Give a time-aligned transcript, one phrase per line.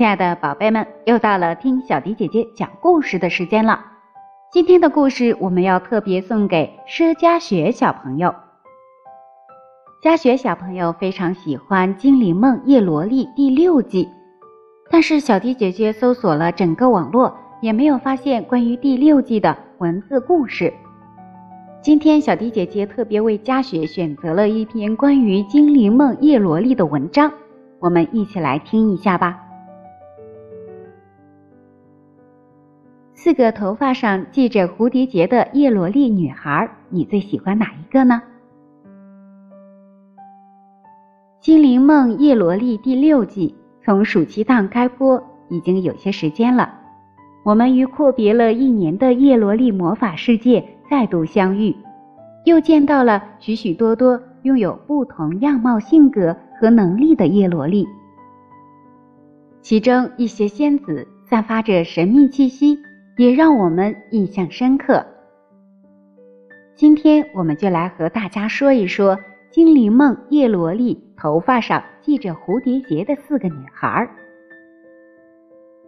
[0.00, 3.84] 亲爱的宝贝们，又到了听小迪姐姐讲故事的时间了。
[4.50, 8.34] 今天的故事我们要特别送给佘佳雪小朋友。
[10.02, 14.08] 佳雪小朋友非常喜欢《精灵梦叶罗丽》第六季，
[14.90, 20.72] 但是小迪姐姐搜索了整个网络，也没有发现关于第六季的文字故事。
[21.82, 27.30] 今天小迪姐姐特别为佳雪选择了一篇关于《精灵梦叶罗丽》的文章，
[27.78, 29.38] 我们一起来听一下吧。
[33.22, 38.22] 四个头发上系着蝴蝶结的叶罗丽女孩，你最喜欢哪一个呢？
[41.44, 46.72] 《精灵梦叶罗丽》第六季从暑期档开播已经有些时间了，
[47.44, 51.76] 我们与阔别了一年的叶罗丽魔法世界再度相遇，
[52.46, 57.86] 又见到了许许多多拥有不同样貌、性格和能力的叶罗丽，
[59.60, 62.78] 其中一些仙子散发着神秘气息。
[63.20, 65.06] 也让我们印象深刻。
[66.74, 69.14] 今天我们就来和大家说一说
[69.50, 74.08] 《精灵梦叶罗丽》头发上系着蝴蝶结的四个女孩儿，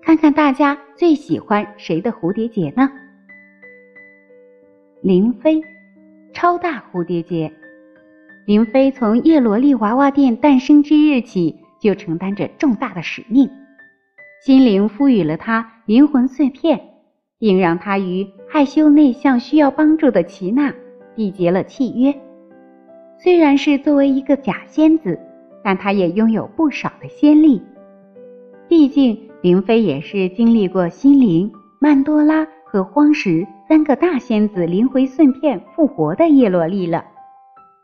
[0.02, 2.86] 看看大家最喜欢谁的蝴蝶结呢？
[5.00, 5.58] 林飞，
[6.34, 7.50] 超大蝴蝶结。
[8.44, 13.50] 林飞从叶罗丽娃娃店诞生之日起，就承担着重大的使命。
[14.44, 16.91] 心灵赋予了她灵魂碎片。
[17.42, 20.72] 并让他与害羞内向、需要帮助的齐娜
[21.16, 22.14] 缔结了契约。
[23.18, 25.18] 虽然是作为一个假仙子，
[25.64, 27.60] 但她也拥有不少的仙力。
[28.68, 37.04] 毕竟林飞也是经历过心灵、曼多拉和荒石三个大仙子灵魂碎片复活的叶罗丽了。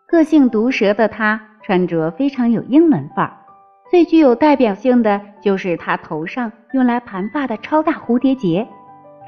[0.07, 3.37] 个性毒舌的她，穿着非常有英伦范儿。
[3.91, 8.65] 最具有代表性的就是她头上用来盘发的超大蝴蝶结。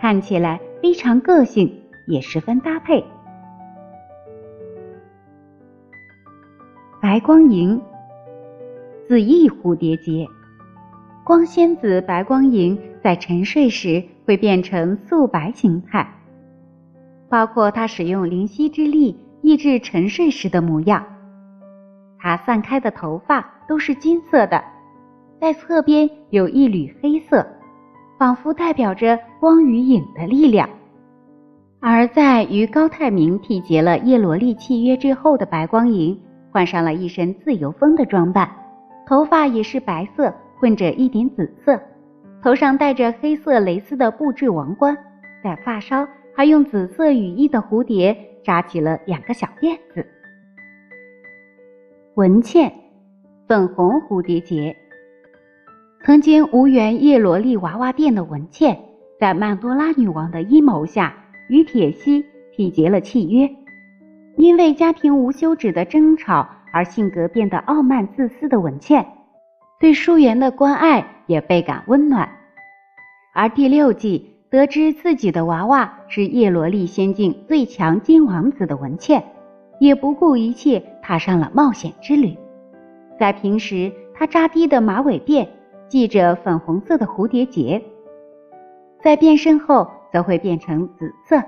[0.00, 1.71] 看起来非常个性，
[2.06, 3.05] 也十分搭配。
[7.03, 7.78] 白光莹，
[9.06, 10.27] 紫翼蝴蝶结，
[11.22, 16.10] 光仙子白光莹在沉睡时会变成素白形态，
[17.28, 21.05] 包括她使用灵犀之力抑制沉睡时的模样。
[22.19, 24.65] 她散开的头发都是金色的，
[25.39, 27.47] 在侧边有一缕黑色。
[28.19, 30.69] 仿佛代表着光与影的力量，
[31.81, 36.21] 而在与高泰明缔结了叶罗丽契约之后的白光莹，
[36.53, 38.51] 换上了一身自由风的装扮，
[39.06, 41.81] 头发也是白色，混着一点紫色，
[42.43, 44.95] 头上戴着黑色蕾丝的布质王冠，
[45.43, 48.15] 在发梢还用紫色羽翼的蝴蝶
[48.45, 50.05] 扎起了两个小辫子。
[52.17, 52.71] 文倩，
[53.49, 54.77] 粉红蝴蝶结。
[56.05, 58.78] 曾经无缘叶罗丽娃娃店的文茜，
[59.20, 61.14] 在曼多拉女王的阴谋下，
[61.50, 62.25] 与铁西
[62.56, 63.50] 缔结了契约。
[64.38, 69.06] 因为家庭无休止的争吵而性格变得傲慢自私的文茜，
[69.78, 72.30] 对淑媛的关爱也倍感温暖。
[73.34, 79.22] 而第六季得知自己的娃娃是叶罗丽仙境最强金王子的文茜，
[79.80, 82.34] 也不顾一切踏上了冒险之旅。
[83.19, 85.47] 在平时，她扎低的马尾辫。
[85.91, 87.82] 系着粉红色的蝴蝶结，
[89.03, 91.43] 在变身后则会变成紫色，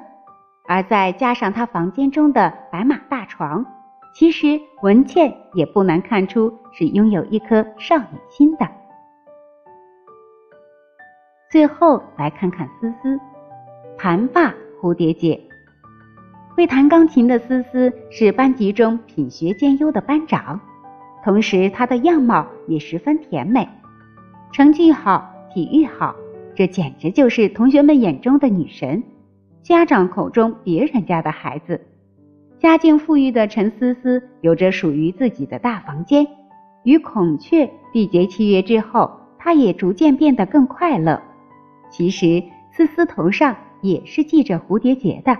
[0.66, 3.64] 而再加上她房间中的白马大床，
[4.14, 8.68] 其实文倩也不难看出是拥有一颗少女心的。
[11.50, 13.20] 最后来看看思思，
[13.98, 15.38] 盘发蝴蝶结，
[16.56, 20.58] 会弹钢琴的思思是班级中品学兼优的班长，
[21.22, 23.68] 同时她的样貌也十分甜美。
[24.50, 26.14] 成绩好，体育好，
[26.54, 29.02] 这简直就是同学们眼中的女神，
[29.62, 31.80] 家长口中别人家的孩子。
[32.58, 36.26] 家境富裕的陈思思有着属于自己的大房间，
[36.84, 41.20] 与孔雀缔结契约之后，她也逐渐变得更快乐。
[41.90, 45.36] 其实思思头上也是系着蝴蝶结的，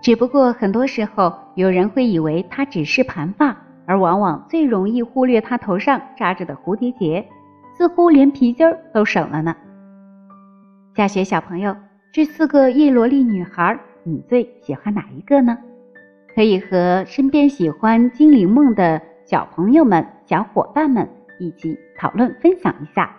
[0.00, 3.56] 只不过很多时候有人会以为她只是盘发，
[3.86, 7.26] 而往往最容易忽略她头上扎着的蝴蝶结。
[7.76, 9.54] 似乎连皮筋儿都省了呢。
[10.98, 11.76] 佳雪小朋友，
[12.10, 15.56] 这四个叶罗丽女孩，你最喜欢哪一个呢？
[16.34, 21.08] 可以和身边喜欢精灵梦的小朋友们、小伙伴们
[21.38, 23.14] 一起讨论分享一下。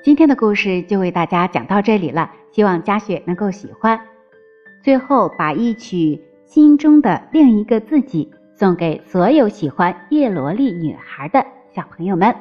[0.00, 4.00] 今天的故事就为大家讲到这里了，希望佳雪能够喜欢。
[4.80, 5.96] 最后，把一曲
[6.44, 11.44] 《心中的另一个自己》送给所有喜欢叶罗丽女孩的
[11.74, 12.32] 小朋友们。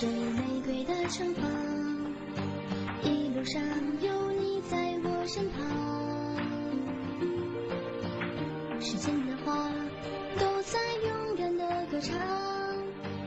[0.00, 1.42] 这玫瑰的城邦，
[3.02, 3.60] 一路上
[4.00, 5.58] 有你在我身旁。
[8.80, 9.68] 时间的花
[10.38, 12.16] 都在勇敢的歌唱，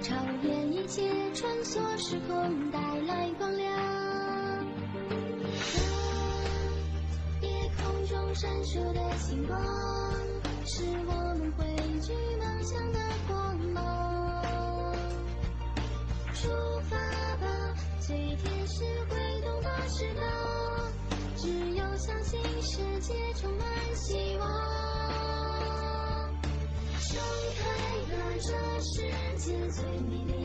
[0.01, 4.65] 超越一切，穿梭时空，带来光亮。
[7.41, 9.59] 夜空中闪烁的星光，
[10.65, 11.65] 是我们汇
[11.99, 13.00] 聚梦想的
[18.11, 20.23] 吧，最天使挥动的翅膀，
[21.37, 23.65] 只有相信世界充满
[23.95, 24.47] 希望。
[26.99, 27.17] 盛
[27.57, 27.63] 开
[28.13, 28.49] 了这
[28.81, 29.01] 世
[29.37, 30.40] 界最美丽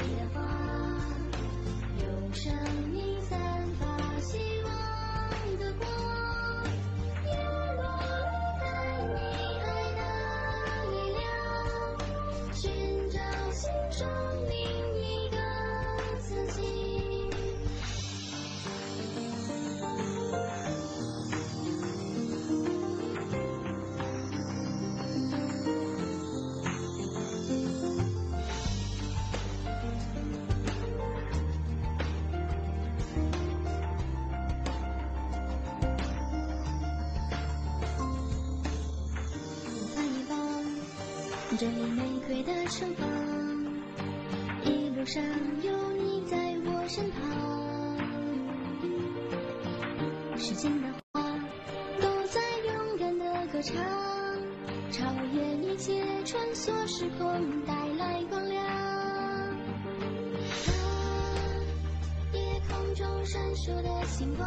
[41.59, 43.09] 这玫瑰的城邦，
[44.65, 45.23] 一路上
[45.63, 47.97] 有你在我身旁。
[50.37, 51.23] 时间的花
[51.99, 53.75] 都在勇敢的歌唱，
[54.91, 58.63] 超越一切，穿梭时空，带来光亮。
[60.67, 60.75] 看，
[62.35, 64.47] 夜空中闪烁的星光，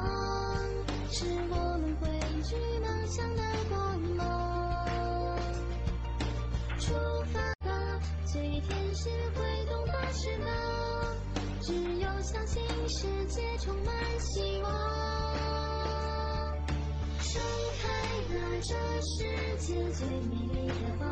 [1.09, 2.07] 是我们汇
[2.43, 4.48] 聚梦想的光芒。
[18.61, 19.23] 这世
[19.57, 21.05] 界最美丽的花